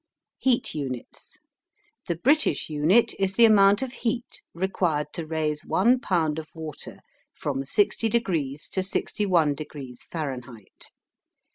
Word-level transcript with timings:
HEAT 0.39 0.73
UNITS. 0.73 1.37
The 2.07 2.15
British 2.15 2.71
Unit 2.71 3.13
is 3.19 3.35
the 3.35 3.45
amount 3.45 3.83
of 3.83 3.93
heat 3.93 4.41
required 4.55 5.13
to 5.13 5.27
raise 5.27 5.63
one 5.63 5.99
pound 5.99 6.39
of 6.39 6.47
water 6.55 7.01
from 7.35 7.63
60 7.65 8.09
degrees 8.09 8.67
to 8.69 8.81
61 8.81 9.53
degrees 9.53 10.03
Fahrenheit. 10.05 10.89